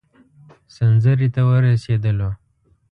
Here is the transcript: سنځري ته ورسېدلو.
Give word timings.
سنځري 0.75 1.27
ته 1.35 1.41
ورسېدلو. 1.47 2.29